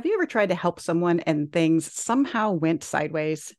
[0.00, 3.54] Have you ever tried to help someone and things somehow went sideways?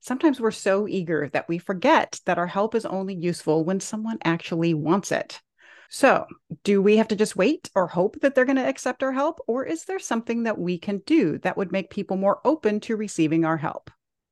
[0.00, 4.18] Sometimes we're so eager that we forget that our help is only useful when someone
[4.24, 5.40] actually wants it.
[5.88, 6.26] So,
[6.64, 9.38] do we have to just wait or hope that they're going to accept our help?
[9.46, 12.96] Or is there something that we can do that would make people more open to
[12.96, 13.88] receiving our help?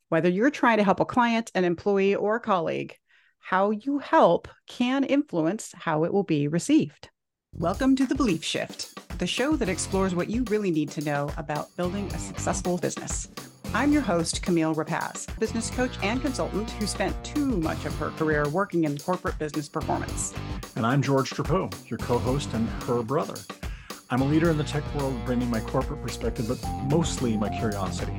[0.08, 2.96] Whether you're trying to help a client, an employee, or a colleague,
[3.38, 7.10] how you help can influence how it will be received.
[7.52, 11.30] Welcome to The Belief Shift, the show that explores what you really need to know
[11.36, 13.28] about building a successful business.
[13.72, 18.10] I'm your host, Camille Rapacz, business coach and consultant who spent too much of her
[18.10, 20.34] career working in corporate business performance.
[20.76, 23.34] And I'm George Trapeau, your co host and her brother.
[24.10, 28.14] I'm a leader in the tech world, bringing my corporate perspective, but mostly my curiosity.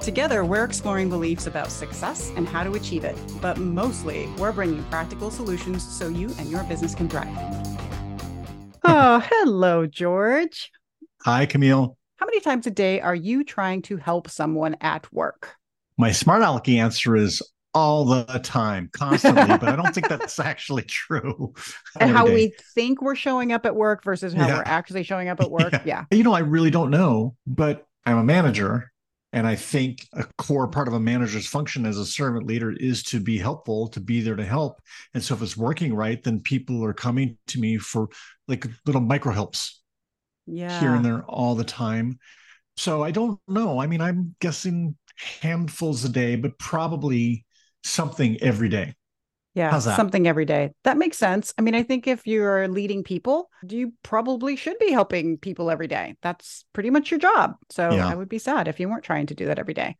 [0.00, 4.82] Together, we're exploring beliefs about success and how to achieve it, but mostly, we're bringing
[4.84, 7.28] practical solutions so you and your business can thrive.
[8.86, 10.70] Oh, hello, George.
[11.22, 11.96] Hi, Camille.
[12.16, 15.54] How many times a day are you trying to help someone at work?
[15.96, 20.82] My smart alecky answer is all the time, constantly, but I don't think that's actually
[20.82, 21.54] true.
[21.98, 22.34] And how day.
[22.34, 24.56] we think we're showing up at work versus how yeah.
[24.58, 25.72] we're actually showing up at work.
[25.72, 25.80] Yeah.
[25.84, 26.04] yeah.
[26.10, 28.92] You know, I really don't know, but I'm a manager.
[29.34, 33.02] And I think a core part of a manager's function as a servant leader is
[33.04, 34.80] to be helpful, to be there to help.
[35.12, 38.08] And so if it's working right, then people are coming to me for
[38.46, 39.82] like little micro helps
[40.46, 40.78] yeah.
[40.78, 42.20] here and there all the time.
[42.76, 43.80] So I don't know.
[43.80, 47.44] I mean, I'm guessing handfuls a day, but probably
[47.82, 48.94] something every day.
[49.54, 50.72] Yeah, something every day.
[50.82, 51.54] That makes sense.
[51.56, 55.86] I mean, I think if you're leading people, you probably should be helping people every
[55.86, 56.16] day.
[56.22, 57.54] That's pretty much your job.
[57.70, 58.08] So yeah.
[58.08, 59.96] I would be sad if you weren't trying to do that every day.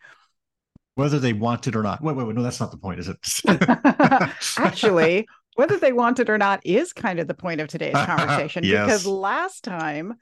[0.96, 2.02] Whether they want it or not.
[2.02, 2.34] Wait, wait, wait.
[2.34, 3.18] No, that's not the point, is it?
[4.58, 8.64] Actually, whether they want it or not is kind of the point of today's conversation
[8.64, 8.86] yes.
[8.86, 10.14] because last time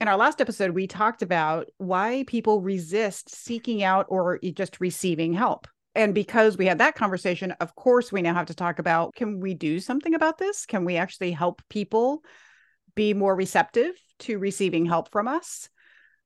[0.00, 5.32] in our last episode we talked about why people resist seeking out or just receiving
[5.32, 9.14] help and because we had that conversation of course we now have to talk about
[9.14, 12.22] can we do something about this can we actually help people
[12.94, 15.68] be more receptive to receiving help from us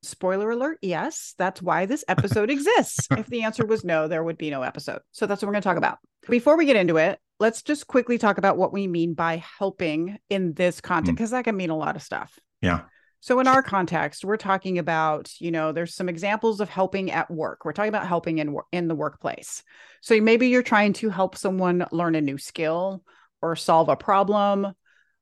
[0.02, 3.08] Spoiler alert, yes, that's why this episode exists.
[3.10, 5.00] if the answer was no, there would be no episode.
[5.12, 5.98] So that's what we're going to talk about.
[6.28, 10.18] Before we get into it, let's just quickly talk about what we mean by helping
[10.30, 11.32] in this content, because mm.
[11.32, 12.38] that can mean a lot of stuff.
[12.60, 12.82] Yeah.
[13.20, 17.30] So in our context, we're talking about, you know, there's some examples of helping at
[17.30, 17.64] work.
[17.64, 19.62] We're talking about helping in in the workplace.
[20.02, 23.02] So maybe you're trying to help someone learn a new skill
[23.42, 24.74] or solve a problem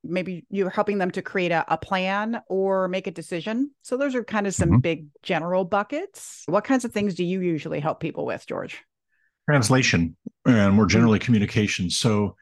[0.08, 3.70] maybe you're helping them to create a, a, plan or make a decision.
[3.82, 4.80] So those are kind of some mm-hmm.
[4.80, 6.42] big general buckets.
[6.46, 8.82] What kinds of things do you usually help people with, George?
[9.48, 11.90] Translation and more generally communication.
[11.90, 12.36] So,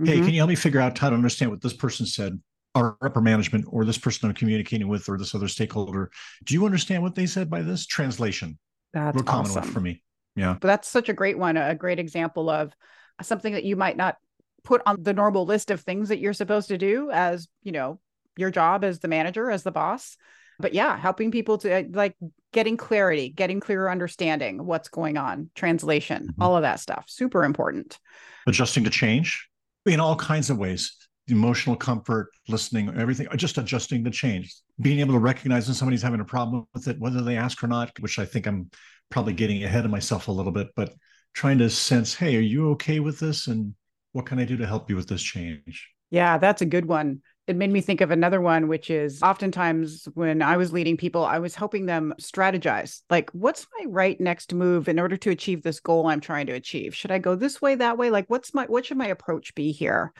[0.00, 0.06] mm-hmm.
[0.06, 2.40] hey, can you help me figure out how to understand what this person said?
[2.74, 6.10] Our upper management or this person I'm communicating with or this other stakeholder.
[6.44, 7.86] Do you understand what they said by this?
[7.86, 8.58] Translation.
[8.94, 9.64] That's Real common awesome.
[9.64, 10.02] for me.
[10.36, 10.56] Yeah.
[10.60, 12.72] But that's such a great one, a great example of
[13.20, 14.16] something that you might not
[14.64, 18.00] put on the normal list of things that you're supposed to do as, you know,
[18.36, 20.16] your job as the manager, as the boss.
[20.58, 22.16] But yeah, helping people to uh, like
[22.52, 26.42] getting clarity, getting clearer understanding what's going on, translation, mm-hmm.
[26.42, 27.04] all of that stuff.
[27.08, 27.98] Super important.
[28.46, 29.48] Adjusting to change
[29.86, 30.94] in all kinds of ways
[31.28, 36.20] emotional comfort, listening, everything, just adjusting the change, being able to recognize when somebody's having
[36.20, 38.70] a problem with it, whether they ask or not, which I think I'm
[39.10, 40.92] probably getting ahead of myself a little bit, but
[41.34, 43.46] trying to sense, hey, are you okay with this?
[43.46, 43.74] And
[44.12, 45.88] what can I do to help you with this change?
[46.10, 47.22] Yeah, that's a good one.
[47.46, 51.24] It made me think of another one, which is oftentimes when I was leading people,
[51.24, 53.00] I was helping them strategize.
[53.10, 56.52] Like, what's my right next move in order to achieve this goal I'm trying to
[56.52, 56.94] achieve?
[56.94, 58.10] Should I go this way, that way?
[58.10, 60.12] Like, what's my, what should my approach be here?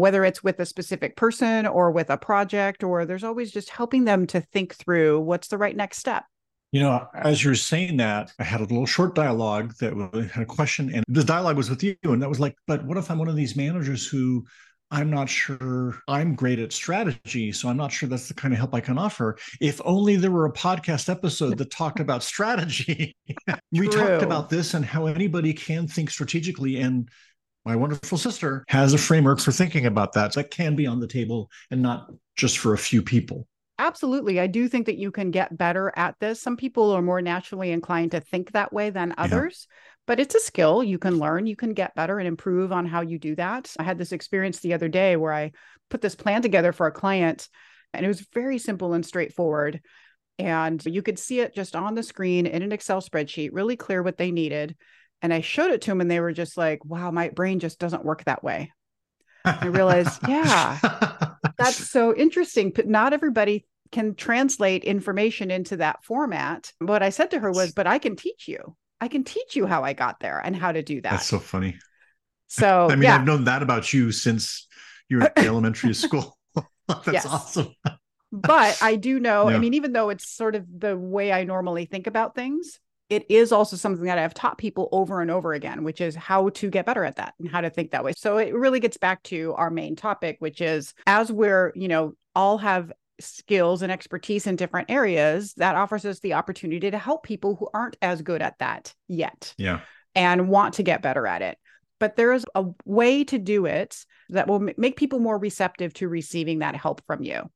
[0.00, 4.04] Whether it's with a specific person or with a project, or there's always just helping
[4.04, 6.24] them to think through what's the right next step.
[6.72, 9.92] You know, as you're saying that, I had a little short dialogue that
[10.32, 11.96] had a question, and the dialogue was with you.
[12.04, 14.46] And that was like, but what if I'm one of these managers who
[14.92, 18.58] I'm not sure I'm great at strategy, so I'm not sure that's the kind of
[18.58, 19.36] help I can offer.
[19.60, 23.16] If only there were a podcast episode that talked about strategy.
[23.72, 26.80] we talked about this and how anybody can think strategically.
[26.80, 27.08] And
[27.64, 30.32] my wonderful sister has a framework for thinking about that.
[30.34, 33.46] So that can be on the table and not just for a few people.
[33.78, 34.38] Absolutely.
[34.38, 36.40] I do think that you can get better at this.
[36.40, 39.76] Some people are more naturally inclined to think that way than others, yeah.
[40.06, 41.46] but it's a skill you can learn.
[41.46, 43.74] You can get better and improve on how you do that.
[43.78, 45.52] I had this experience the other day where I
[45.88, 47.48] put this plan together for a client,
[47.94, 49.80] and it was very simple and straightforward.
[50.38, 54.02] And you could see it just on the screen in an Excel spreadsheet, really clear
[54.02, 54.76] what they needed.
[55.22, 57.78] And I showed it to them, and they were just like, wow, my brain just
[57.78, 58.72] doesn't work that way.
[59.44, 60.78] I realized, yeah,
[61.58, 62.70] that's so interesting.
[62.70, 66.72] But not everybody can translate information into that format.
[66.78, 68.76] What I said to her was, but I can teach you.
[69.00, 71.10] I can teach you how I got there and how to do that.
[71.10, 71.76] That's so funny.
[72.48, 73.16] So I mean, yeah.
[73.16, 74.66] I've known that about you since
[75.08, 76.36] you were in elementary school.
[76.88, 77.26] That's Yes.
[77.26, 77.74] awesome.
[78.32, 81.86] but I do know, I mean, even though it's sort of the way I normally
[81.86, 82.78] think about things,
[83.10, 86.48] it is also something that I've taught people over and over again, which is how
[86.50, 88.12] to get better at that and how to think that way.
[88.16, 92.14] So it really gets back to our main topic, which is as we're, you know,
[92.34, 97.24] all have skills and expertise in different areas, that offers us the opportunity to help
[97.24, 99.80] people who aren't as good at that yet Yeah.
[100.14, 101.58] and want to get better at it.
[101.98, 106.08] But there is a way to do it that will make people more receptive to
[106.08, 107.50] receiving that help from you.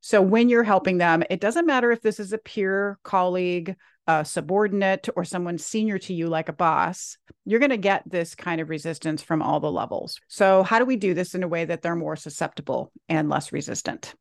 [0.00, 4.24] So when you're helping them, it doesn't matter if this is a peer, colleague, a
[4.24, 8.60] subordinate, or someone senior to you like a boss, you're going to get this kind
[8.60, 10.18] of resistance from all the levels.
[10.28, 13.52] So, how do we do this in a way that they're more susceptible and less
[13.52, 14.14] resistant?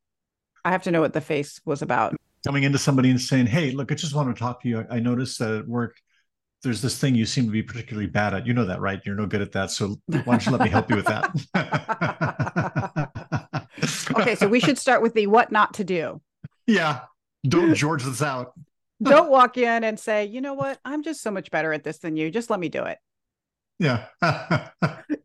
[0.63, 2.15] I have to know what the face was about.
[2.45, 4.85] Coming into somebody and saying, Hey, look, I just want to talk to you.
[4.89, 5.95] I, noticed that at work,
[6.63, 8.45] there's this thing you seem to be particularly bad at.
[8.45, 9.01] You know that, right?
[9.05, 9.71] You're no good at that.
[9.71, 11.31] So why don't you let me help you with that?
[14.15, 16.21] okay, so we should start with the what not to do.
[16.67, 17.01] yeah.
[17.47, 18.53] Don't George this out.
[19.01, 20.79] Don't walk in and say, you know what?
[20.83, 22.29] I'm just so much better at this than you.
[22.29, 22.97] Just let me do it.
[23.79, 24.05] Yeah.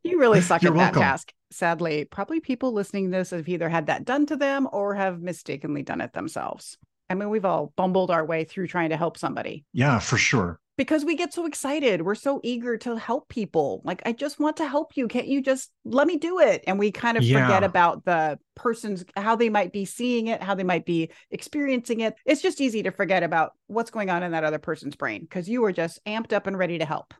[0.04, 1.32] You really suck You're at that task.
[1.50, 5.20] Sadly, probably people listening to this have either had that done to them or have
[5.20, 6.76] mistakenly done it themselves.
[7.08, 10.60] I mean, we've all bumbled our way through trying to help somebody yeah, for sure.
[10.76, 12.02] Because we get so excited.
[12.02, 13.82] We're so eager to help people.
[13.84, 15.06] Like, I just want to help you.
[15.08, 16.64] Can't you just let me do it?
[16.66, 20.54] And we kind of forget about the person's, how they might be seeing it, how
[20.54, 22.14] they might be experiencing it.
[22.26, 25.48] It's just easy to forget about what's going on in that other person's brain because
[25.48, 27.14] you were just amped up and ready to help.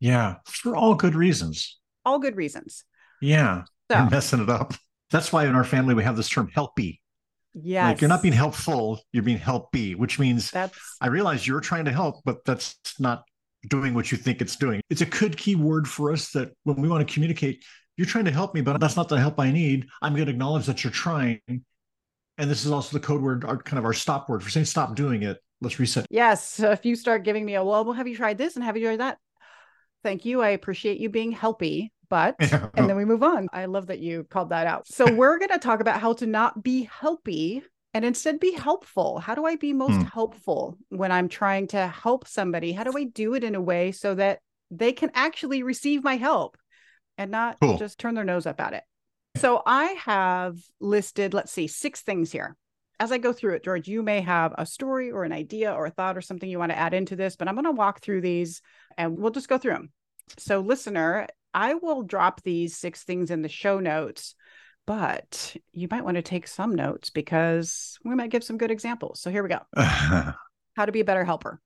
[0.00, 0.36] Yeah.
[0.46, 1.78] For all good reasons.
[2.04, 2.84] All good reasons.
[3.20, 3.64] Yeah.
[3.90, 4.74] So, You're messing it up.
[5.10, 7.00] That's why in our family we have this term helpy.
[7.62, 7.84] Yes.
[7.84, 11.84] Like you're not being helpful, you're being helpy, which means That's I realize you're trying
[11.86, 13.24] to help, but that's not
[13.68, 14.80] doing what you think it's doing.
[14.90, 17.64] It's a good key word for us that when we want to communicate,
[17.96, 19.88] you're trying to help me, but that's not the help I need.
[20.00, 21.40] I'm going to acknowledge that you're trying.
[21.48, 24.66] And this is also the code word, our kind of our stop word for saying
[24.66, 25.38] stop doing it.
[25.60, 26.06] Let's reset.
[26.08, 26.48] Yes.
[26.48, 28.76] So if you start giving me a, well, well, have you tried this and have
[28.76, 29.18] you tried that?
[30.04, 30.40] Thank you.
[30.40, 32.68] I appreciate you being helpy, but, Yeah.
[32.76, 33.48] and then we move on.
[33.52, 34.86] I love that you called that out.
[34.86, 37.62] So we're going to talk about how to not be helpy
[37.94, 39.18] and instead be helpful.
[39.18, 40.06] How do I be most Hmm.
[40.06, 42.72] helpful when I'm trying to help somebody?
[42.72, 44.40] How do I do it in a way so that
[44.70, 46.56] they can actually receive my help
[47.16, 47.78] and not Cool.
[47.78, 48.84] just turn their nose up at it?
[49.36, 52.56] So I have listed, let's see, six things here
[53.00, 55.86] as I go through it, George, you may have a story or an idea or
[55.86, 58.00] a thought or something you want to add into this, but I'm going to walk
[58.00, 58.60] through these
[58.96, 59.92] and we'll just go through them.
[60.36, 61.28] So, listener,
[61.58, 64.36] I will drop these six things in the show notes,
[64.86, 69.20] but you might want to take some notes because we might give some good examples.
[69.20, 69.58] So, here we go
[70.76, 71.60] how to be a better helper.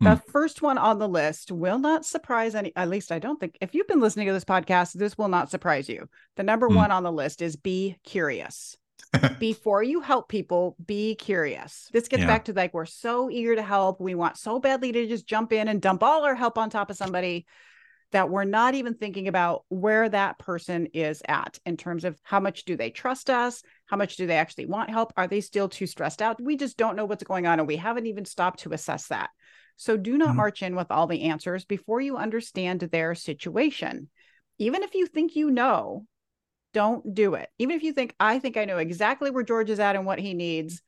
[0.00, 3.56] The first one on the list will not surprise any, at least I don't think,
[3.62, 6.08] if you've been listening to this podcast, this will not surprise you.
[6.36, 6.76] The number Hmm.
[6.76, 8.76] one on the list is be curious
[9.38, 11.88] before you help people, be curious.
[11.92, 12.26] This gets Yeah.
[12.26, 14.00] back to like, we're so eager to help.
[14.00, 16.90] We want so badly to just jump in and dump all our help on top
[16.90, 17.46] of somebody
[18.12, 22.40] that we're not even thinking about where that person is at in terms of how
[22.40, 23.62] much do they trust us?
[23.86, 25.12] How much do they actually want help?
[25.16, 26.40] Are they still too stressed out?
[26.40, 29.30] We just don't know what's going on and we haven't even stopped to assess that.
[29.76, 30.36] So do not Mhm.
[30.36, 34.08] march in with all the answers before you understand their situation.
[34.58, 36.06] Even if you think you know,
[36.74, 37.48] don't do it.
[37.58, 40.18] Even if you think, I think I know exactly where George is at and what
[40.18, 40.82] he needs,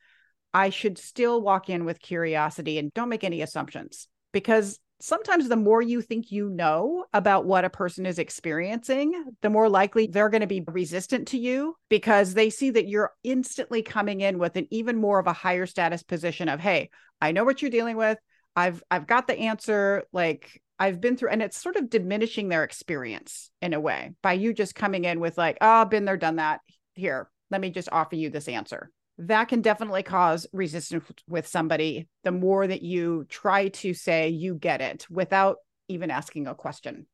[0.53, 5.55] I should still walk in with curiosity and don't make any assumptions because sometimes the
[5.55, 10.29] more you think you know about what a person is experiencing, the more likely they're
[10.29, 14.55] going to be resistant to you because they see that you're instantly coming in with
[14.55, 16.89] an even more of a higher status position of, hey,
[17.21, 18.17] I know what you're dealing with.
[18.55, 20.03] I've I've got the answer.
[20.13, 24.33] Like I've been through, and it's sort of diminishing their experience in a way by
[24.33, 26.61] you just coming in with like, oh, I've been there, done that.
[26.93, 28.91] Here, let me just offer you this answer.
[29.17, 34.55] That can definitely cause resistance with somebody the more that you try to say you
[34.55, 35.57] get it without
[35.87, 37.07] even asking a question.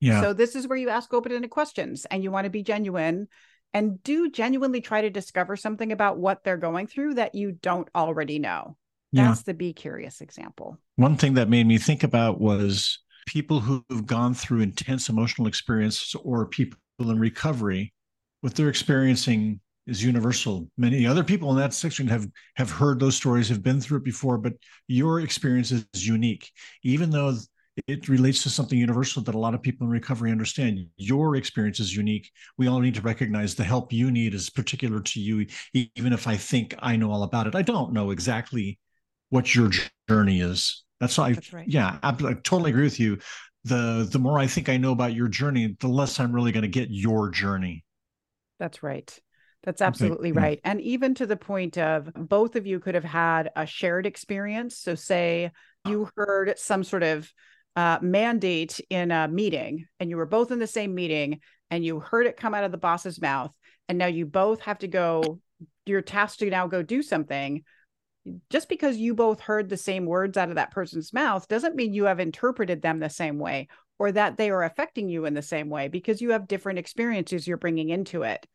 [0.00, 0.20] yeah.
[0.20, 3.28] So this is where you ask open-ended questions and you want to be genuine
[3.72, 7.88] and do genuinely try to discover something about what they're going through that you don't
[7.94, 8.76] already know.
[9.12, 9.28] yeah.
[9.28, 10.78] That's the be curious example.
[10.96, 16.14] One thing that made me think about was people who've gone through intense emotional experiences
[16.22, 17.94] or people in recovery,
[18.42, 20.68] what they're experiencing is universal.
[20.76, 22.26] Many other people in that section have
[22.56, 24.54] have heard those stories, have been through it before, but
[24.88, 26.50] your experience is unique.
[26.82, 27.36] Even though
[27.86, 30.86] it relates to something universal that a lot of people in recovery understand.
[30.96, 32.30] Your experience is unique.
[32.56, 36.28] We all need to recognize the help you need is particular to you, even if
[36.28, 37.54] I think I know all about it.
[37.54, 38.78] I don't know exactly
[39.30, 39.70] what your
[40.08, 40.84] journey is.
[41.00, 41.66] That's why, That's right.
[41.68, 43.18] yeah, I, I totally agree with you.
[43.64, 46.62] The the more I think I know about your journey, the less I'm really going
[46.62, 47.84] to get your journey.
[48.60, 49.18] That's right.
[49.64, 50.40] That's absolutely okay.
[50.40, 50.60] right.
[50.62, 54.76] And even to the point of both of you could have had a shared experience.
[54.76, 55.50] So, say
[55.86, 57.32] you heard some sort of
[57.76, 61.40] uh, mandate in a meeting and you were both in the same meeting
[61.70, 63.52] and you heard it come out of the boss's mouth
[63.88, 65.40] and now you both have to go
[65.84, 67.64] you're tasked to now go do something
[68.48, 71.92] just because you both heard the same words out of that person's mouth doesn't mean
[71.92, 73.66] you have interpreted them the same way
[73.98, 77.46] or that they are affecting you in the same way because you have different experiences
[77.46, 78.46] you're bringing into it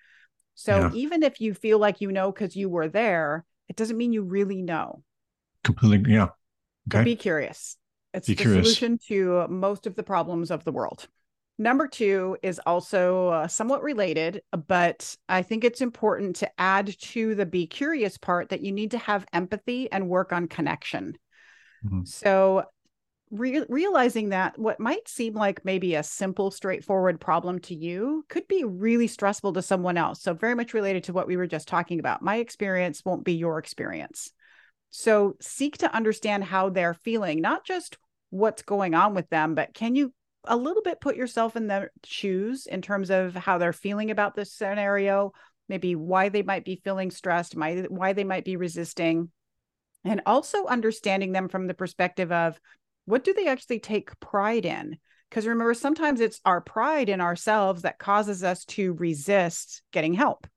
[0.59, 0.91] so yeah.
[0.93, 4.23] even if you feel like you know because you were there it doesn't mean you
[4.23, 5.03] really know
[5.63, 6.33] completely yeah okay.
[6.87, 7.77] But be curious
[8.13, 8.65] it's Be the curious.
[8.65, 11.07] solution to most of the problems of the world.
[11.57, 17.35] Number two is also uh, somewhat related, but I think it's important to add to
[17.35, 21.17] the be curious part that you need to have empathy and work on connection.
[21.85, 22.05] Mm-hmm.
[22.05, 22.63] So,
[23.31, 28.47] re- realizing that what might seem like maybe a simple, straightforward problem to you could
[28.47, 30.21] be really stressful to someone else.
[30.21, 32.21] So, very much related to what we were just talking about.
[32.21, 34.31] My experience won't be your experience.
[34.89, 37.97] So seek to understand how they're feeling, not just
[38.31, 40.13] what's going on with them, but can you
[40.45, 44.35] a little bit put yourself in their shoes in terms of how they're feeling about
[44.35, 45.31] this scenario,
[45.67, 49.29] maybe why they might be feeling stressed, why, why they might be resisting,
[50.03, 52.59] and also understanding them from the perspective of
[53.09, 54.97] what do they actually take pride in?
[55.29, 60.47] Because remember, sometimes it's our pride in ourselves that causes us to resist getting help.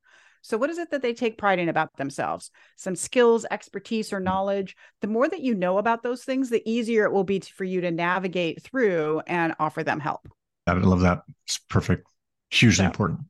[0.42, 2.50] So, what is it that they take pride in about themselves?
[2.76, 4.76] Some skills, expertise, or knowledge.
[5.00, 7.80] The more that you know about those things, the easier it will be for you
[7.82, 10.28] to navigate through and offer them help.
[10.66, 11.23] I love that.
[11.47, 12.06] It's perfect.
[12.50, 13.21] Hugely so, important.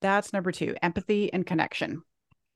[0.00, 2.02] That's number two empathy and connection.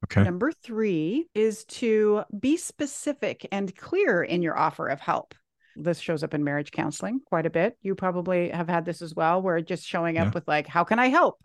[0.04, 0.24] Okay.
[0.24, 5.34] Number three is to be specific and clear in your offer of help.
[5.76, 7.76] This shows up in marriage counseling quite a bit.
[7.82, 10.32] You probably have had this as well, where just showing up yeah.
[10.34, 11.38] with, like, how can I help?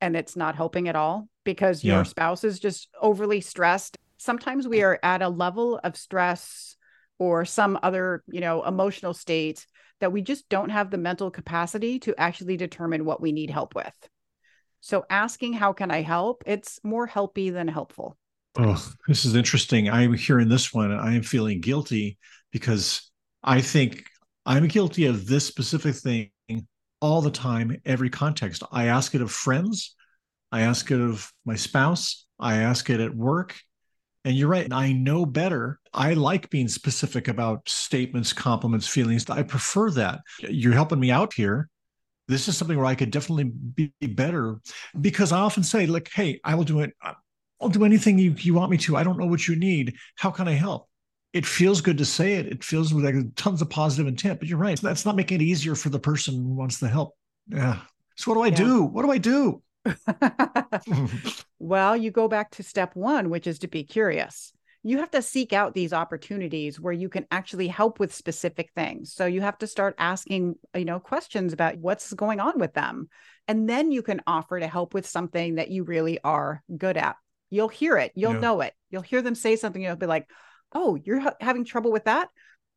[0.00, 1.96] And it's not helping at all because yeah.
[1.96, 3.98] your spouse is just overly stressed.
[4.18, 6.76] Sometimes we are at a level of stress
[7.18, 9.66] or some other, you know, emotional state
[10.00, 13.74] that we just don't have the mental capacity to actually determine what we need help
[13.74, 13.92] with.
[14.80, 16.42] So asking how can I help?
[16.46, 18.16] It's more helpy than helpful.
[18.58, 19.90] Oh, this is interesting.
[19.90, 20.90] I'm hearing this one.
[20.92, 22.18] I am feeling guilty
[22.50, 23.09] because
[23.42, 24.04] I think
[24.44, 26.30] I'm guilty of this specific thing
[27.00, 28.62] all the time, every context.
[28.70, 29.94] I ask it of friends.
[30.52, 32.26] I ask it of my spouse.
[32.38, 33.58] I ask it at work.
[34.24, 34.64] And you're right.
[34.64, 35.80] And I know better.
[35.94, 39.28] I like being specific about statements, compliments, feelings.
[39.30, 40.20] I prefer that.
[40.40, 41.70] You're helping me out here.
[42.28, 44.58] This is something where I could definitely be better
[45.00, 46.92] because I often say, like, hey, I will do it.
[47.60, 48.96] I'll do anything you, you want me to.
[48.96, 49.96] I don't know what you need.
[50.16, 50.89] How can I help?
[51.32, 52.46] It feels good to say it.
[52.46, 54.80] It feels like tons of positive intent, but you're right.
[54.80, 57.16] That's not making it easier for the person who wants the help.
[57.48, 57.80] Yeah.
[58.16, 58.68] So what do I yeah.
[58.68, 58.82] do?
[58.82, 59.62] What do I do?
[61.58, 64.52] well, you go back to step one, which is to be curious.
[64.82, 69.12] You have to seek out these opportunities where you can actually help with specific things.
[69.12, 73.08] So you have to start asking, you know, questions about what's going on with them.
[73.46, 77.16] And then you can offer to help with something that you really are good at.
[77.50, 78.40] You'll hear it, you'll yeah.
[78.40, 78.74] know it.
[78.90, 80.28] You'll hear them say something, you'll be like,
[80.72, 82.28] oh, you're ha- having trouble with that?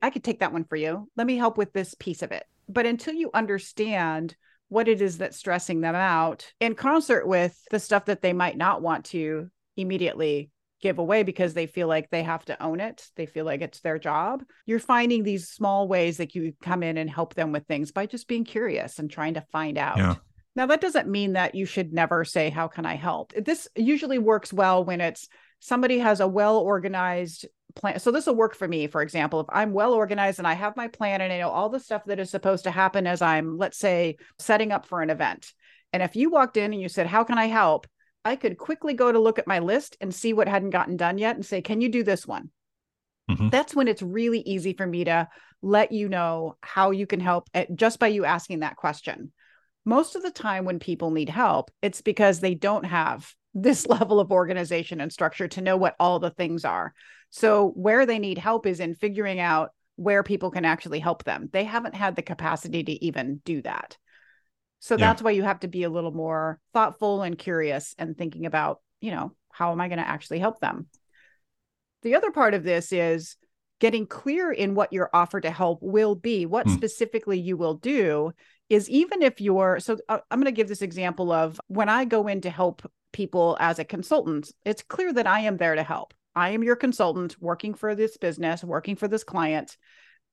[0.01, 1.09] I could take that one for you.
[1.15, 2.45] Let me help with this piece of it.
[2.67, 4.35] But until you understand
[4.69, 8.57] what it is that's stressing them out in concert with the stuff that they might
[8.57, 10.49] not want to immediately
[10.81, 13.07] give away because they feel like they have to own it.
[13.15, 14.43] They feel like it's their job.
[14.65, 18.05] You're finding these small ways that you come in and help them with things by
[18.05, 19.97] just being curious and trying to find out.
[19.97, 20.15] Yeah.
[20.55, 23.33] Now, that doesn't mean that you should never say, How can I help?
[23.33, 25.27] This usually works well when it's
[25.59, 27.99] somebody has a well organized plan.
[27.99, 30.77] So this will work for me, for example, if I'm well organized and I have
[30.77, 33.57] my plan and I know all the stuff that is supposed to happen as I'm,
[33.57, 35.53] let's say, setting up for an event.
[35.91, 37.87] And if you walked in and you said, How can I help?
[38.25, 41.17] I could quickly go to look at my list and see what hadn't gotten done
[41.17, 42.49] yet and say, Can you do this one?
[43.29, 43.49] Mm-hmm.
[43.49, 45.29] That's when it's really easy for me to
[45.61, 49.31] let you know how you can help at, just by you asking that question.
[49.85, 54.19] Most of the time, when people need help, it's because they don't have this level
[54.19, 56.93] of organization and structure to know what all the things are.
[57.29, 61.49] So, where they need help is in figuring out where people can actually help them.
[61.51, 63.97] They haven't had the capacity to even do that.
[64.79, 65.07] So, yeah.
[65.07, 68.81] that's why you have to be a little more thoughtful and curious and thinking about,
[69.01, 70.87] you know, how am I going to actually help them?
[72.03, 73.37] The other part of this is
[73.79, 76.73] getting clear in what your offer to help will be, what mm.
[76.75, 78.31] specifically you will do
[78.69, 82.05] is even if you're so uh, I'm going to give this example of when I
[82.05, 85.83] go in to help people as a consultant, it's clear that I am there to
[85.83, 86.13] help.
[86.35, 89.77] I am your consultant working for this business, working for this client.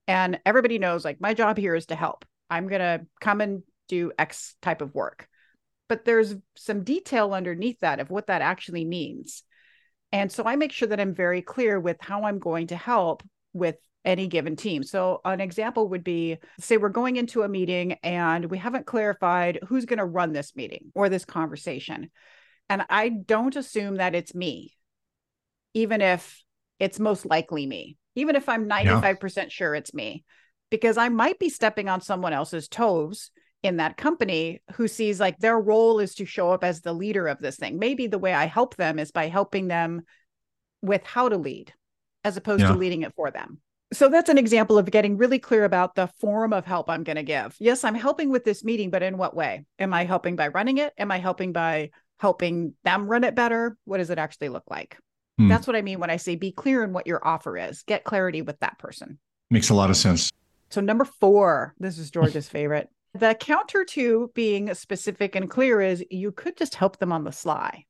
[0.09, 2.25] And everybody knows like my job here is to help.
[2.49, 5.29] I'm going to come and do X type of work.
[5.89, 9.43] But there's some detail underneath that of what that actually means.
[10.13, 13.23] And so I make sure that I'm very clear with how I'm going to help
[13.53, 14.83] with any given team.
[14.83, 19.59] So an example would be say we're going into a meeting and we haven't clarified
[19.69, 22.11] who's going to run this meeting or this conversation.
[22.71, 24.77] And I don't assume that it's me,
[25.75, 26.43] even if
[26.79, 29.49] it's most likely me, even if I'm 95% yeah.
[29.49, 30.25] sure it's me,
[30.71, 33.33] because I might be stepping on someone else's toes
[33.65, 37.27] in that company who sees like their role is to show up as the leader
[37.27, 37.81] of this thing.
[37.81, 40.03] Maybe the way I help them is by helping them
[40.81, 41.75] with how to lead
[42.23, 42.69] as opposed yeah.
[42.69, 43.61] to leading it for them.
[43.93, 47.17] So that's an example of getting really clear about the form of help I'm going
[47.17, 47.57] to give.
[47.59, 49.65] Yes, I'm helping with this meeting, but in what way?
[49.81, 50.93] Am I helping by running it?
[50.97, 53.77] Am I helping by helping them run it better?
[53.87, 54.99] What does it actually look like?
[55.39, 55.49] Hmm.
[55.49, 57.83] That's what I mean when I say be clear in what your offer is.
[57.85, 59.19] Get clarity with that person.
[59.51, 60.31] Makes a lot of sense.
[60.69, 62.89] So, number four, this is George's favorite.
[63.15, 67.33] The counter to being specific and clear is you could just help them on the
[67.33, 67.87] sly.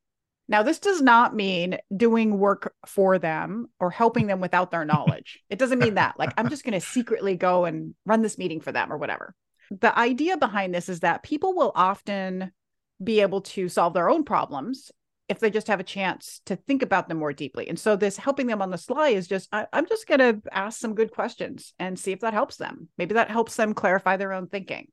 [0.48, 5.40] Now, this does not mean doing work for them or helping them without their knowledge.
[5.50, 6.18] It doesn't mean that.
[6.18, 9.34] Like, I'm just going to secretly go and run this meeting for them or whatever.
[9.70, 12.52] The idea behind this is that people will often
[13.02, 14.90] be able to solve their own problems
[15.28, 17.68] if they just have a chance to think about them more deeply.
[17.68, 20.42] And so, this helping them on the sly is just, I, am just going to
[20.50, 22.88] ask some good questions and see if that helps them.
[22.98, 24.88] Maybe that helps them clarify their own thinking.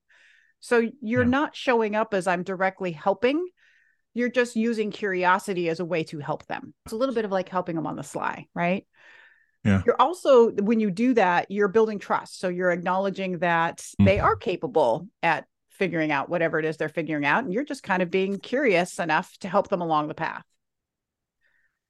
[0.60, 1.30] So, you're yeah.
[1.30, 3.46] not showing up as I'm directly helping
[4.18, 6.74] you're just using curiosity as a way to help them.
[6.86, 8.88] It's a little bit of like helping them on the sly, right?
[9.64, 9.84] Yeah.
[9.86, 12.40] You're also, when you do that, you're building trust.
[12.40, 14.06] So you're acknowledging that mm-hmm.
[14.06, 15.46] they are capable at
[15.78, 17.44] figuring out whatever it is they're figuring out.
[17.44, 20.44] And you're just kind of being curious enough to help them along the path.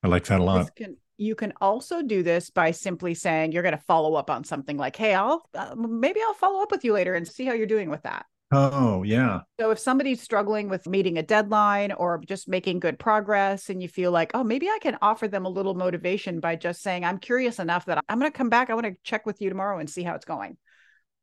[0.03, 0.75] I like that a lot.
[0.75, 4.43] Can, you can also do this by simply saying you're going to follow up on
[4.43, 7.53] something like, hey, I'll uh, maybe I'll follow up with you later and see how
[7.53, 8.25] you're doing with that.
[8.49, 9.41] Oh, yeah.
[9.59, 13.89] So if somebody's struggling with meeting a deadline or just making good progress, and you
[13.89, 17.17] feel like, oh, maybe I can offer them a little motivation by just saying, I'm
[17.17, 18.69] curious enough that I'm going to come back.
[18.69, 20.55] I want to check with you tomorrow and see how it's going.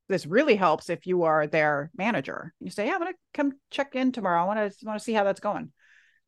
[0.09, 2.53] This really helps if you are their manager.
[2.61, 4.43] You say, yeah, I'm to come check in tomorrow.
[4.43, 5.73] I want to want to see how that's going.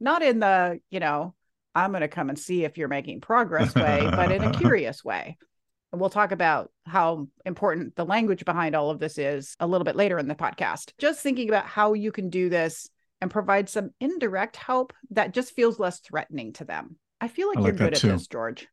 [0.01, 1.35] Not in the, you know,
[1.75, 5.05] I'm going to come and see if you're making progress way, but in a curious
[5.05, 5.37] way.
[5.93, 9.85] And we'll talk about how important the language behind all of this is a little
[9.85, 10.93] bit later in the podcast.
[10.99, 12.89] Just thinking about how you can do this
[13.21, 16.97] and provide some indirect help that just feels less threatening to them.
[17.21, 18.09] I feel like, I like you're good at too.
[18.09, 18.69] this, George.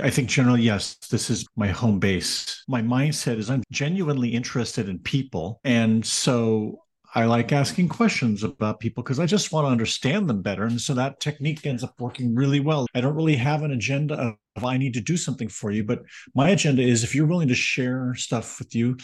[0.00, 2.64] I think generally, yes, this is my home base.
[2.66, 5.60] My mindset is I'm genuinely interested in people.
[5.64, 6.78] And so
[7.14, 10.64] I like asking questions about people because I just want to understand them better.
[10.64, 12.86] And so that technique ends up working really well.
[12.94, 16.02] I don't really have an agenda of I need to do something for you, but
[16.34, 18.96] my agenda is if you're willing to share stuff with you,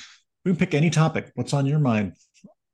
[0.44, 1.30] we can pick any topic.
[1.34, 2.14] What's on your mind?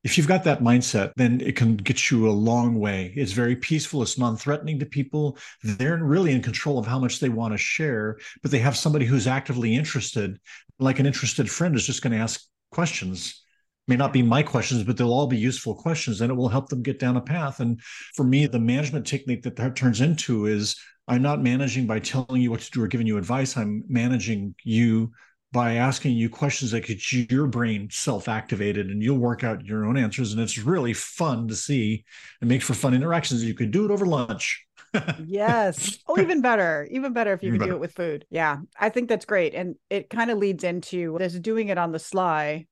[0.04, 3.12] If you've got that mindset, then it can get you a long way.
[3.16, 4.02] It's very peaceful.
[4.02, 5.38] It's non-threatening to people.
[5.62, 9.06] They're really in control of how much they want to share, but they have somebody
[9.06, 10.38] who's actively interested,
[10.78, 13.44] like an interested friend is just going to ask questions
[13.86, 16.68] may not be my questions, but they'll all be useful questions and it will help
[16.68, 17.60] them get down a path.
[17.60, 17.80] And
[18.14, 22.40] for me, the management technique that that turns into is I'm not managing by telling
[22.40, 23.56] you what to do or giving you advice.
[23.56, 25.12] I'm managing you
[25.54, 29.96] by asking you questions that get your brain self-activated and you'll work out your own
[29.96, 30.32] answers.
[30.32, 32.04] And it's really fun to see
[32.40, 33.44] and makes for fun interactions.
[33.44, 34.66] You could do it over lunch.
[35.24, 35.96] yes.
[36.08, 36.86] Oh, even better.
[36.90, 37.72] Even better if you even can better.
[37.72, 38.26] do it with food.
[38.30, 38.58] Yeah.
[38.78, 39.54] I think that's great.
[39.54, 42.66] And it kind of leads into this doing it on the sly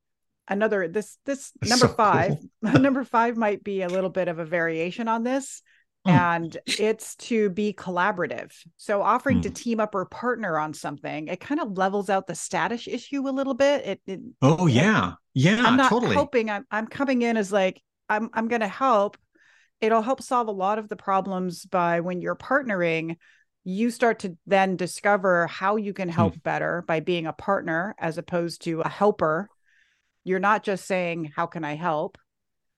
[0.49, 2.73] another this this number so five cool.
[2.81, 5.63] number five might be a little bit of a variation on this.
[6.05, 9.43] And it's to be collaborative so offering mm.
[9.43, 13.29] to team up or partner on something it kind of levels out the status issue
[13.29, 16.15] a little bit it, it oh yeah yeah i'm not totally.
[16.15, 19.17] hoping I'm, I'm coming in as like i'm i'm gonna help
[19.81, 23.17] it'll help solve a lot of the problems by when you're partnering
[23.65, 26.43] you start to then discover how you can help mm.
[26.43, 29.49] better by being a partner as opposed to a helper
[30.25, 32.19] you're not just saying, How can I help?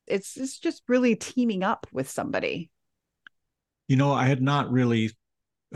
[0.07, 2.71] It's, it's just really teaming up with somebody.
[3.89, 5.11] You know, I had not really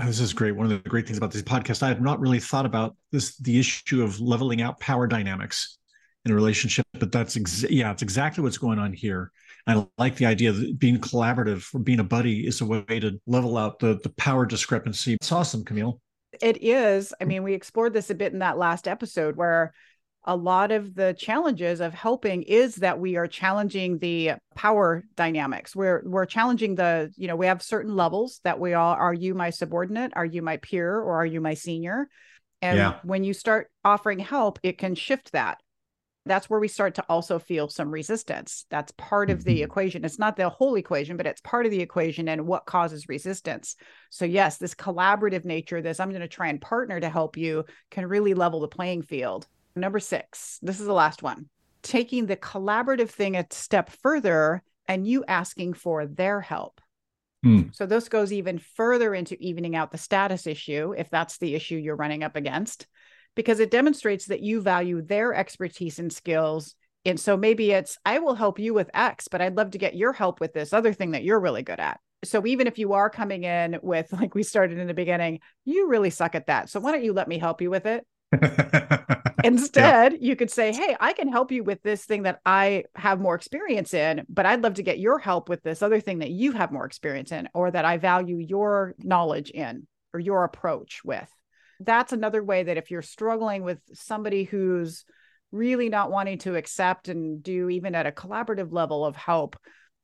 [0.06, 0.52] this is great.
[0.52, 3.36] One of the great things about this podcast, I have not really thought about this
[3.38, 5.78] the issue of leveling out power dynamics
[6.24, 9.32] in a relationship, but that's ex- yeah, it's exactly what's going on here.
[9.66, 13.20] I like the idea that being collaborative or being a buddy is a way to
[13.26, 15.14] level out the the power discrepancy.
[15.14, 16.00] It's awesome, Camille
[16.40, 17.12] It is.
[17.20, 19.72] I mean, we explored this a bit in that last episode where
[20.24, 25.74] a lot of the challenges of helping is that we are challenging the power dynamics.
[25.74, 29.34] We're we're challenging the, you know, we have certain levels that we all are you
[29.34, 32.08] my subordinate, are you my peer, or are you my senior?
[32.60, 32.98] And yeah.
[33.04, 35.58] when you start offering help, it can shift that.
[36.26, 38.66] That's where we start to also feel some resistance.
[38.68, 39.64] That's part of the mm-hmm.
[39.64, 40.04] equation.
[40.04, 43.76] It's not the whole equation, but it's part of the equation and what causes resistance.
[44.10, 47.64] So, yes, this collaborative nature, this I'm going to try and partner to help you,
[47.90, 49.46] can really level the playing field.
[49.80, 51.48] Number six, this is the last one
[51.82, 56.80] taking the collaborative thing a step further and you asking for their help.
[57.44, 57.74] Mm.
[57.74, 61.76] So this goes even further into evening out the status issue, if that's the issue
[61.76, 62.86] you're running up against,
[63.36, 66.74] because it demonstrates that you value their expertise and skills.
[67.04, 69.96] And so maybe it's, I will help you with X, but I'd love to get
[69.96, 72.00] your help with this other thing that you're really good at.
[72.24, 75.88] So even if you are coming in with, like we started in the beginning, you
[75.88, 76.70] really suck at that.
[76.70, 78.04] So why don't you let me help you with it?
[79.44, 80.18] Instead, yeah.
[80.20, 83.34] you could say, Hey, I can help you with this thing that I have more
[83.34, 86.52] experience in, but I'd love to get your help with this other thing that you
[86.52, 91.28] have more experience in, or that I value your knowledge in or your approach with.
[91.80, 95.04] That's another way that if you're struggling with somebody who's
[95.52, 99.56] really not wanting to accept and do even at a collaborative level of help,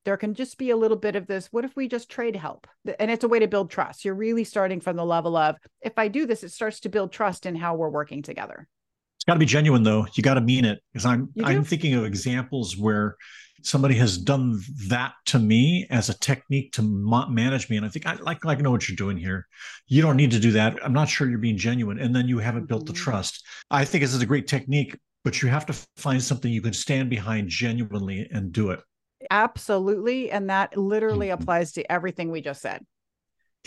[0.05, 2.67] there can just be a little bit of this what if we just trade help?
[2.99, 4.05] And it's a way to build trust.
[4.05, 7.11] You're really starting from the level of if i do this it starts to build
[7.11, 8.67] trust in how we're working together.
[9.17, 10.07] It's got to be genuine though.
[10.13, 13.15] You got to mean it because i'm i'm thinking of examples where
[13.63, 18.05] somebody has done that to me as a technique to manage me and i think
[18.05, 19.47] i like like know what you're doing here.
[19.87, 20.77] You don't need to do that.
[20.83, 22.67] I'm not sure you're being genuine and then you haven't mm-hmm.
[22.67, 23.03] built the mm-hmm.
[23.03, 23.45] trust.
[23.71, 26.71] I think this is a great technique but you have to find something you can
[26.71, 28.79] stand behind genuinely and do it
[29.29, 30.31] Absolutely.
[30.31, 31.41] And that literally mm-hmm.
[31.41, 32.85] applies to everything we just said.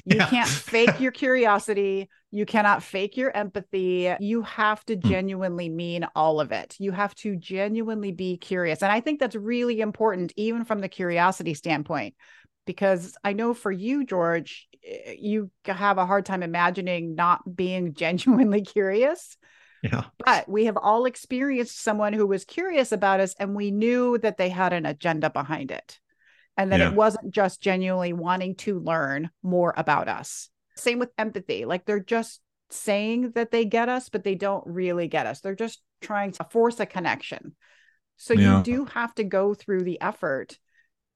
[0.04, 0.28] You yeah.
[0.28, 2.08] can't fake your curiosity.
[2.30, 4.14] You cannot fake your empathy.
[4.20, 5.08] You have to hmm.
[5.08, 6.76] genuinely mean all of it.
[6.78, 8.82] You have to genuinely be curious.
[8.82, 12.14] And I think that's really important, even from the curiosity standpoint,
[12.66, 17.94] because I know for you, George, eh, you have a hard time imagining not being
[17.94, 19.36] genuinely curious.
[19.82, 20.04] Yeah.
[20.24, 24.36] But we have all experienced someone who was curious about us and we knew that
[24.36, 25.98] they had an agenda behind it.
[26.56, 26.88] And that yeah.
[26.88, 30.50] it wasn't just genuinely wanting to learn more about us.
[30.76, 31.64] Same with empathy.
[31.64, 35.40] Like they're just saying that they get us, but they don't really get us.
[35.40, 37.54] They're just trying to force a connection.
[38.16, 38.58] So yeah.
[38.58, 40.58] you do have to go through the effort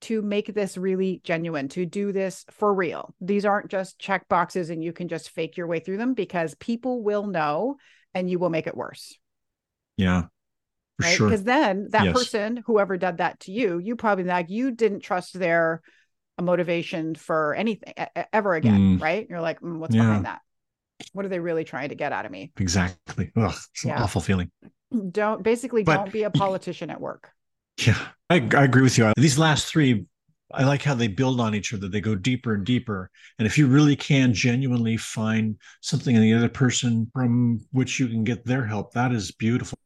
[0.02, 3.14] to make this really genuine, to do this for real.
[3.20, 6.54] These aren't just check boxes and you can just fake your way through them because
[6.56, 7.76] people will know
[8.14, 9.18] and you will make it worse.
[9.96, 10.24] Yeah.
[11.00, 11.18] right.
[11.18, 11.36] Because sure.
[11.38, 12.14] then that yes.
[12.14, 15.82] person, whoever did that to you, you probably like you didn't trust their
[16.40, 17.94] motivation for anything
[18.32, 18.98] ever again.
[18.98, 19.02] Mm.
[19.02, 19.26] Right.
[19.28, 20.02] You're like, mm, what's yeah.
[20.02, 20.40] behind that?
[21.12, 22.52] What are they really trying to get out of me?
[22.58, 23.32] Exactly.
[23.36, 23.96] Ugh, it's yeah.
[23.96, 24.50] an awful feeling.
[25.10, 27.30] Don't basically but, don't be a politician at work.
[27.78, 27.98] Yeah,
[28.28, 29.12] I, I agree with you.
[29.16, 30.04] These last three
[30.54, 31.88] I like how they build on each other.
[31.88, 33.10] They go deeper and deeper.
[33.38, 38.08] And if you really can genuinely find something in the other person from which you
[38.08, 39.78] can get their help, that is beautiful.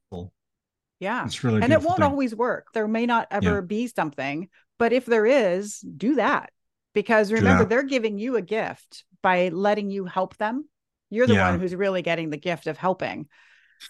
[0.98, 1.24] Yeah.
[1.24, 2.06] It's really And it won't thing.
[2.06, 2.68] always work.
[2.72, 3.60] There may not ever yeah.
[3.60, 4.48] be something,
[4.78, 6.50] but if there is, do that.
[6.94, 10.66] Because remember, they're giving you a gift by letting you help them.
[11.10, 11.50] You're the yeah.
[11.50, 13.28] one who's really getting the gift of helping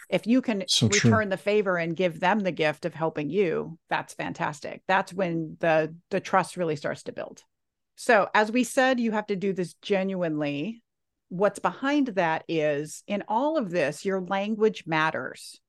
[0.08, 3.78] if you can so return the favor and give them the gift of helping you
[3.88, 4.82] that's fantastic.
[4.88, 7.42] That's when the the trust really starts to build.
[7.96, 10.82] So as we said you have to do this genuinely.
[11.28, 15.60] What's behind that is in all of this your language matters.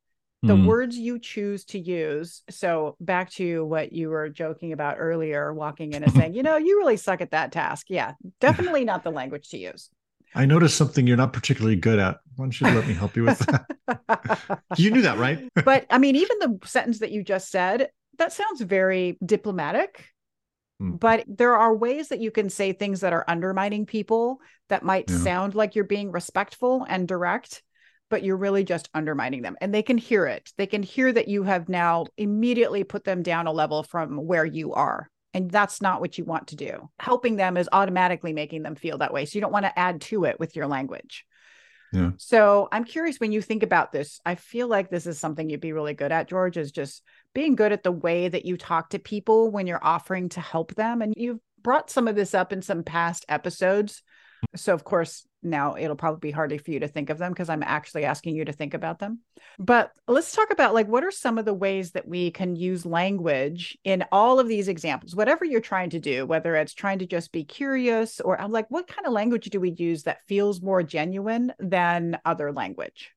[0.43, 0.67] The mm.
[0.67, 2.43] words you choose to use.
[2.51, 6.57] So back to what you were joking about earlier walking in and saying you know
[6.57, 7.87] you really suck at that task.
[7.89, 9.89] Yeah definitely not the language to use
[10.37, 12.19] I noticed something you're not particularly good at.
[12.35, 14.61] Why don't you let me help you with that?
[14.77, 15.49] you knew that, right?
[15.65, 20.05] but I mean, even the sentence that you just said, that sounds very diplomatic.
[20.79, 20.91] Hmm.
[20.91, 25.09] But there are ways that you can say things that are undermining people that might
[25.09, 25.17] yeah.
[25.17, 27.63] sound like you're being respectful and direct,
[28.11, 29.57] but you're really just undermining them.
[29.59, 30.51] And they can hear it.
[30.57, 34.45] They can hear that you have now immediately put them down a level from where
[34.45, 35.09] you are.
[35.33, 36.89] And that's not what you want to do.
[36.99, 39.25] Helping them is automatically making them feel that way.
[39.25, 41.25] So you don't want to add to it with your language.
[41.93, 42.11] Yeah.
[42.17, 45.61] So I'm curious when you think about this, I feel like this is something you'd
[45.61, 48.89] be really good at, George, is just being good at the way that you talk
[48.89, 51.01] to people when you're offering to help them.
[51.01, 54.01] And you've brought some of this up in some past episodes.
[54.55, 57.49] So, of course, now it'll probably be harder for you to think of them because
[57.49, 59.19] I'm actually asking you to think about them.
[59.59, 62.85] But let's talk about like what are some of the ways that we can use
[62.85, 67.05] language in all of these examples, whatever you're trying to do, whether it's trying to
[67.05, 70.61] just be curious or I'm like, what kind of language do we use that feels
[70.61, 73.11] more genuine than other language?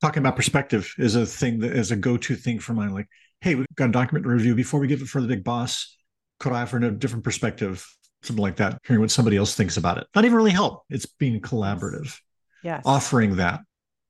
[0.00, 2.94] Talking about perspective is a thing that is a go-to thing for mine.
[2.94, 3.08] Like,
[3.40, 5.96] hey, we've got a document to review before we give it for the big boss.
[6.38, 7.84] Could I offer a different perspective?
[8.22, 10.06] Something like that, hearing what somebody else thinks about it.
[10.14, 10.84] Not even really help.
[10.90, 12.16] It's being collaborative.
[12.62, 12.82] Yes.
[12.84, 13.60] Offering that.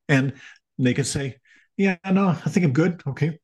[0.09, 0.35] And
[0.79, 1.37] they can say,
[1.77, 3.03] Yeah, no, I think I'm good.
[3.07, 3.39] Okay.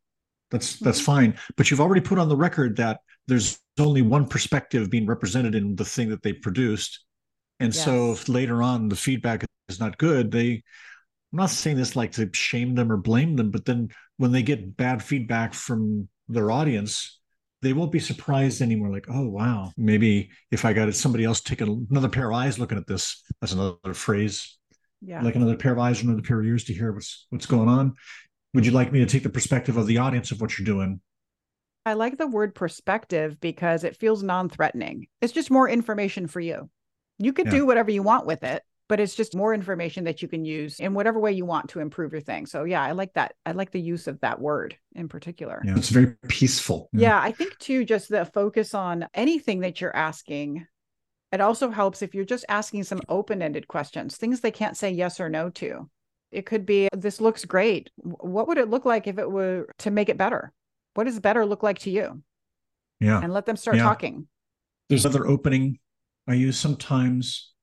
[0.50, 1.06] That's that's mm-hmm.
[1.06, 1.38] fine.
[1.56, 5.76] But you've already put on the record that there's only one perspective being represented in
[5.76, 7.04] the thing that they produced.
[7.60, 7.84] And yes.
[7.84, 10.62] so if later on the feedback is not good, they
[11.32, 14.42] I'm not saying this like to shame them or blame them, but then when they
[14.42, 17.18] get bad feedback from their audience,
[17.64, 18.90] they won't be surprised anymore.
[18.90, 22.78] Like, oh wow, maybe if I got somebody else taking another pair of eyes looking
[22.78, 24.58] at this, that's another phrase.
[25.00, 25.22] Yeah.
[25.22, 27.68] Like another pair of eyes or another pair of ears to hear what's what's going
[27.68, 27.94] on.
[28.52, 31.00] Would you like me to take the perspective of the audience of what you're doing?
[31.86, 35.08] I like the word perspective because it feels non-threatening.
[35.20, 36.70] It's just more information for you.
[37.18, 37.52] You could yeah.
[37.52, 40.78] do whatever you want with it, but it's just more information that you can use
[40.78, 42.46] in whatever way you want to improve your thing.
[42.46, 43.34] So yeah, I like that.
[43.46, 45.62] I like the use of that word in particular.
[45.64, 46.90] Yeah, it's very peaceful.
[46.92, 50.66] Yeah, yeah I think too, just the focus on anything that you're asking.
[51.32, 55.18] It also helps if you're just asking some open-ended questions, things they can't say yes
[55.18, 55.90] or no to.
[56.30, 57.90] It could be this looks great.
[57.96, 60.52] What would it look like if it were to make it better?
[60.94, 62.22] What does better look like to you?
[63.00, 63.20] Yeah.
[63.20, 63.82] And let them start yeah.
[63.82, 64.28] talking.
[64.88, 65.78] There's another opening
[66.28, 67.53] I use sometimes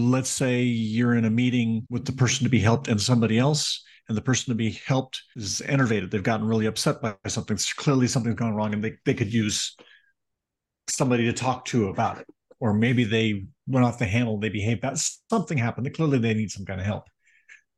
[0.00, 3.84] let's say you're in a meeting with the person to be helped and somebody else
[4.08, 6.10] and the person to be helped is enervated.
[6.10, 7.56] They've gotten really upset by something.
[7.76, 9.76] Clearly something's gone wrong and they, they could use
[10.88, 12.26] somebody to talk to about it.
[12.58, 14.98] Or maybe they went off the handle they behaved bad
[15.30, 15.94] something happened.
[15.94, 17.04] Clearly they need some kind of help.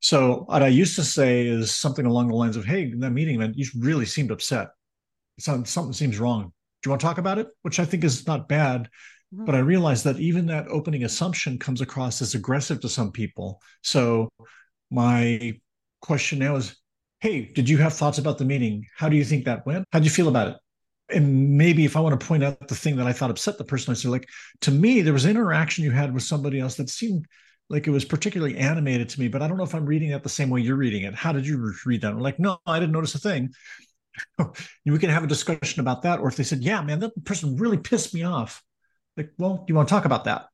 [0.01, 3.11] So what i used to say is something along the lines of hey in that
[3.11, 4.69] meeting man you really seemed upset.
[5.39, 6.53] Something seems wrong.
[6.81, 7.49] Do you want to talk about it?
[7.61, 8.89] Which i think is not bad
[9.33, 9.45] Mm-hmm.
[9.45, 13.61] But I realized that even that opening assumption comes across as aggressive to some people.
[13.83, 14.29] So
[14.91, 15.59] my
[16.01, 16.77] question now is
[17.21, 18.85] hey, did you have thoughts about the meeting?
[18.97, 19.85] How do you think that went?
[19.93, 20.57] How do you feel about it?
[21.09, 23.65] And maybe if I want to point out the thing that I thought upset the
[23.65, 24.29] person, I say, like,
[24.63, 27.27] to me, there was interaction you had with somebody else that seemed
[27.69, 30.25] like it was particularly animated to me, but I don't know if I'm reading it
[30.25, 31.15] the same way you're reading it.
[31.15, 32.13] How did you read that?
[32.13, 33.51] I'm like, no, I didn't notice a thing.
[34.85, 36.19] we can have a discussion about that.
[36.19, 38.65] Or if they said, yeah, man, that person really pissed me off
[39.17, 40.47] like, well, do you want to talk about that?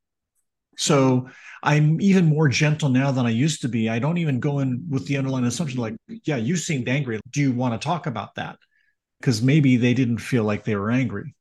[0.76, 1.28] So
[1.62, 3.88] I'm even more gentle now than I used to be.
[3.88, 7.20] I don't even go in with the underlying assumption like, yeah, you seemed angry.
[7.30, 8.58] Do you want to talk about that?
[9.18, 11.34] Because maybe they didn't feel like they were angry.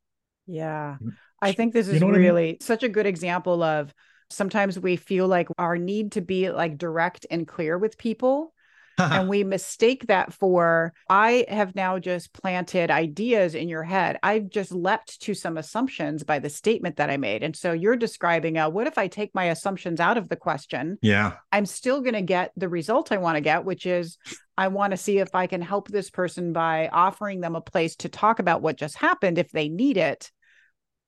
[0.46, 0.96] Yeah.
[1.00, 1.12] Mm.
[1.40, 2.60] I think this is you know really I mean?
[2.60, 3.94] such a good example of
[4.28, 8.52] sometimes we feel like our need to be like direct and clear with people
[8.98, 14.18] and we mistake that for I have now just planted ideas in your head.
[14.22, 17.42] I've just leapt to some assumptions by the statement that I made.
[17.42, 20.98] And so you're describing a what if I take my assumptions out of the question?
[21.02, 21.34] Yeah.
[21.52, 24.18] I'm still going to get the result I want to get, which is
[24.56, 27.96] I want to see if I can help this person by offering them a place
[27.96, 30.30] to talk about what just happened if they need it.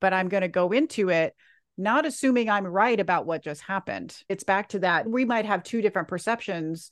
[0.00, 1.34] But I'm going to go into it
[1.80, 4.14] not assuming I'm right about what just happened.
[4.28, 5.08] It's back to that.
[5.08, 6.90] We might have two different perceptions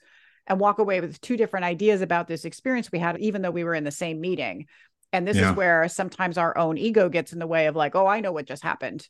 [0.48, 3.64] and walk away with two different ideas about this experience we had, even though we
[3.64, 4.66] were in the same meeting.
[5.12, 5.50] And this yeah.
[5.50, 8.32] is where sometimes our own ego gets in the way of like, oh, I know
[8.32, 9.06] what just happened.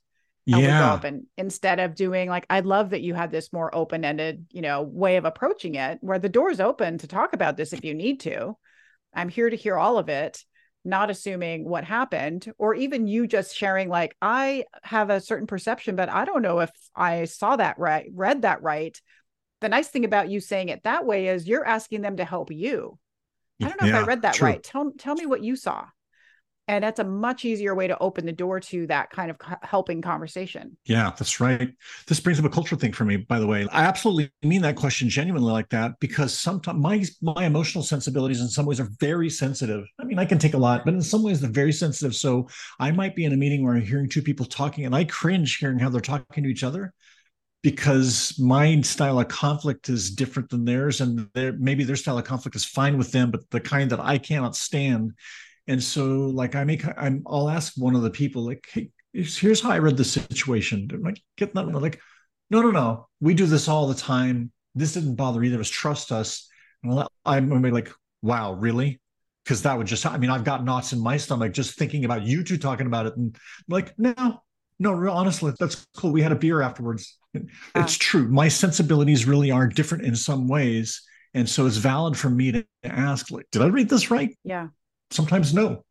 [0.46, 1.00] And yeah.
[1.04, 4.62] And instead of doing like, I love that you had this more open ended, you
[4.62, 7.94] know, way of approaching it where the door's open to talk about this if you
[7.94, 8.56] need to.
[9.14, 10.42] I'm here to hear all of it,
[10.84, 15.96] not assuming what happened, or even you just sharing, like, I have a certain perception,
[15.96, 18.98] but I don't know if I saw that right, read that right
[19.60, 22.50] the nice thing about you saying it that way is you're asking them to help
[22.50, 22.98] you.
[23.60, 24.46] I don't know yeah, if I read that true.
[24.46, 24.62] right.
[24.62, 25.86] Tell tell me what you saw.
[26.68, 30.02] And that's a much easier way to open the door to that kind of helping
[30.02, 30.76] conversation.
[30.84, 31.72] Yeah, that's right.
[32.06, 33.66] This brings up a cultural thing for me, by the way.
[33.72, 38.48] I absolutely mean that question genuinely like that because sometimes my my emotional sensibilities in
[38.48, 39.86] some ways are very sensitive.
[39.98, 42.14] I mean, I can take a lot, but in some ways they're very sensitive.
[42.14, 45.04] So I might be in a meeting where I'm hearing two people talking and I
[45.04, 46.92] cringe hearing how they're talking to each other
[47.62, 52.24] because my style of conflict is different than theirs and their maybe their style of
[52.24, 55.12] conflict is fine with them but the kind that i cannot stand.
[55.66, 59.60] And so like i make i'm i'll ask one of the people like hey here's
[59.60, 60.88] how i read the situation.
[60.92, 62.00] Am i getting that like
[62.50, 63.08] no no no.
[63.20, 64.52] We do this all the time.
[64.74, 65.68] This didn't bother either of us.
[65.68, 66.48] Trust us.
[66.82, 67.92] And i'm gonna be like
[68.22, 69.00] wow really?
[69.44, 72.22] Because that would just i mean i've got knots in my stomach just thinking about
[72.22, 74.42] you two talking about it and I'm like no
[74.78, 76.12] no real honestly that's cool.
[76.12, 78.28] We had a beer afterwards It's uh, true.
[78.28, 81.02] My sensibilities really are different in some ways.
[81.34, 84.36] And so it's valid for me to ask, like, did I read this right?
[84.44, 84.68] Yeah.
[85.10, 85.84] Sometimes no.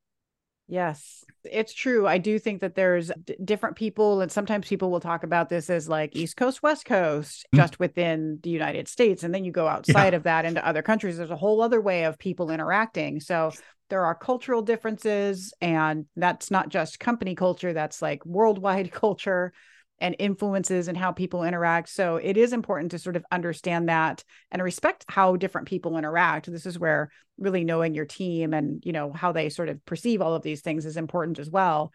[0.70, 2.06] Yes, it's true.
[2.06, 5.70] I do think that there's d- different people, and sometimes people will talk about this
[5.70, 7.58] as like East Coast, West Coast, mm-hmm.
[7.58, 9.24] just within the United States.
[9.24, 10.18] And then you go outside yeah.
[10.18, 11.16] of that into other countries.
[11.16, 13.22] There's a whole other way of people interacting.
[13.22, 13.54] So
[13.90, 19.54] there are cultural differences, and that's not just company culture, that's like worldwide culture
[20.00, 21.90] and influences and how people interact.
[21.90, 26.52] So it is important to sort of understand that and respect how different people interact.
[26.52, 30.22] This is where really knowing your team and, you know, how they sort of perceive
[30.22, 31.92] all of these things is important as well.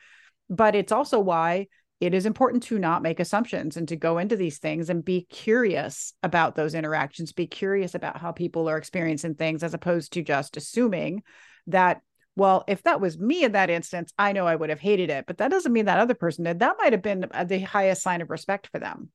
[0.49, 1.69] But it's also why
[2.01, 5.25] it is important to not make assumptions and to go into these things and be
[5.31, 10.23] curious about those interactions, be curious about how people are experiencing things as opposed to
[10.23, 11.23] just assuming
[11.69, 12.01] that
[12.35, 15.27] well, if that was me in that instance, I know I would have hated it,
[15.27, 16.61] but that doesn't mean that other person did.
[16.61, 19.11] That might have been uh, the highest sign of respect for them.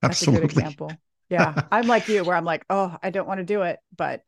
[0.00, 0.38] That's Absolutely.
[0.38, 0.92] a good example.
[1.28, 1.62] Yeah.
[1.72, 4.22] I'm like you, where I'm like, oh, I don't want to do it, but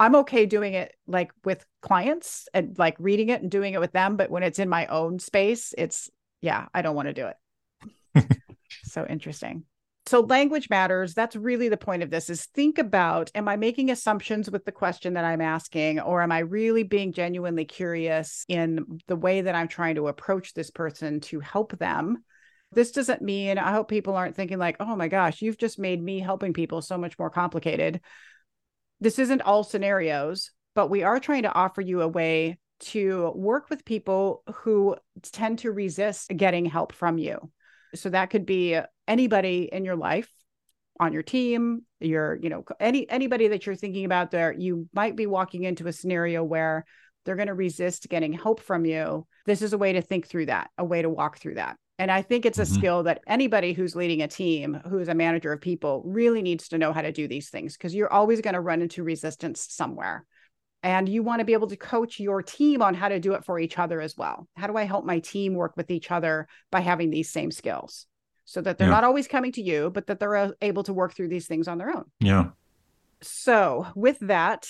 [0.00, 3.92] I'm okay doing it like with clients and like reading it and doing it with
[3.92, 4.16] them.
[4.16, 8.40] But when it's in my own space, it's, yeah, I don't want to do it.
[8.84, 9.64] so interesting
[10.06, 11.14] so language matters.
[11.14, 14.72] That's really the point of this is think about am i making assumptions with the
[14.72, 19.54] question that i'm asking or am i really being genuinely curious in the way that
[19.54, 22.24] i'm trying to approach this person to help them?
[22.72, 26.02] This doesn't mean i hope people aren't thinking like oh my gosh you've just made
[26.02, 28.00] me helping people so much more complicated.
[29.00, 33.70] This isn't all scenarios but we are trying to offer you a way to work
[33.70, 37.50] with people who tend to resist getting help from you.
[37.94, 40.30] So that could be anybody in your life
[40.98, 45.14] on your team your you know any anybody that you're thinking about there you might
[45.14, 46.84] be walking into a scenario where
[47.26, 49.26] they're going to resist getting help from you.
[49.44, 51.76] This is a way to think through that a way to walk through that.
[51.98, 52.74] And i think it's a mm-hmm.
[52.74, 56.78] skill that anybody who's leading a team who's a manager of people really needs to
[56.78, 60.24] know how to do these things because you're always going to run into resistance somewhere.
[60.82, 63.44] And you want to be able to coach your team on how to do it
[63.44, 64.46] for each other as well.
[64.56, 68.06] How do i help my team work with each other by having these same skills
[68.46, 68.94] so that they're yeah.
[68.94, 71.68] not always coming to you, but that they're uh, able to work through these things
[71.68, 72.04] on their own.
[72.20, 72.50] Yeah.
[73.20, 74.66] So, with that,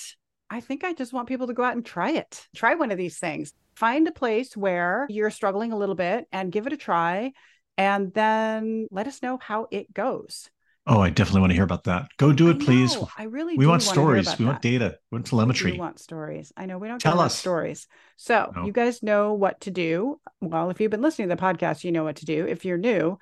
[0.49, 2.47] I think I just want people to go out and try it.
[2.55, 3.53] Try one of these things.
[3.75, 7.33] Find a place where you're struggling a little bit and give it a try.
[7.77, 10.49] And then let us know how it goes.
[10.89, 12.07] Oh, I definitely want to hear about that.
[12.15, 12.97] Go do it, please.
[13.17, 14.39] I really we want stories.
[14.39, 14.97] We want data.
[15.11, 15.73] We want telemetry.
[15.73, 16.53] We want stories.
[16.55, 17.87] I know we don't tell us stories.
[18.15, 18.65] So no.
[18.65, 20.21] you guys know what to do.
[20.39, 22.47] Well, if you've been listening to the podcast, you know what to do.
[22.47, 23.19] If you're new,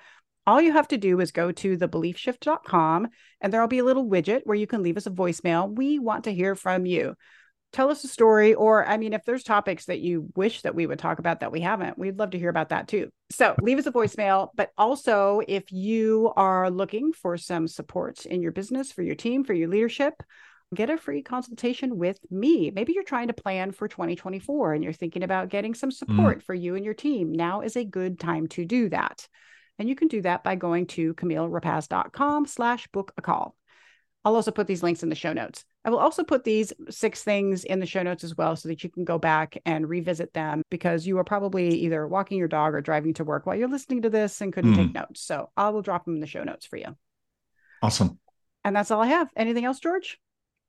[0.48, 3.08] all you have to do is go to thebeliefshift.com
[3.42, 5.74] and there'll be a little widget where you can leave us a voicemail.
[5.74, 7.16] We want to hear from you.
[7.74, 10.86] Tell us a story, or I mean, if there's topics that you wish that we
[10.86, 13.10] would talk about that we haven't, we'd love to hear about that too.
[13.32, 14.50] So leave us a voicemail.
[14.56, 19.44] But also, if you are looking for some support in your business, for your team,
[19.44, 20.14] for your leadership,
[20.74, 22.72] get a free consultation with me.
[22.72, 25.94] Maybe you're trying to plan for 2024 and you're thinking about getting some mm.
[25.94, 26.44] support mm.
[26.44, 27.34] for you and your team.
[27.34, 29.28] Now is a good time to do that.
[29.78, 33.56] And you can do that by going to CamilleRapacz.com slash book a call.
[34.24, 35.66] I'll also put these links in the show notes.
[35.84, 38.84] I will also put these six things in the show notes as well so that
[38.84, 42.74] you can go back and revisit them because you are probably either walking your dog
[42.74, 44.78] or driving to work while you're listening to this and couldn't mm.
[44.78, 45.22] take notes.
[45.22, 46.96] So I will drop them in the show notes for you.
[47.84, 48.18] Awesome.
[48.64, 49.30] And that's all I have.
[49.36, 50.20] Anything else, George?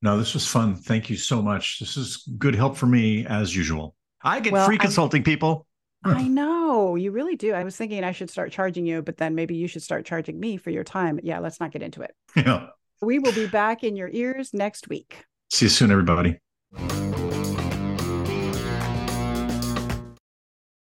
[0.03, 0.77] No, this was fun.
[0.77, 1.79] Thank you so much.
[1.81, 3.95] This is good help for me as usual.
[4.23, 5.25] I get well, free consulting, I'm...
[5.25, 5.67] people.
[6.15, 7.53] I know you really do.
[7.53, 10.39] I was thinking I should start charging you, but then maybe you should start charging
[10.39, 11.19] me for your time.
[11.23, 12.15] Yeah, let's not get into it.
[12.37, 12.69] Yeah.
[13.03, 15.25] We will be back in your ears next week.
[15.51, 16.39] See you soon, everybody.